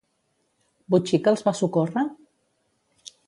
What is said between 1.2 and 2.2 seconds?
els va socórrer?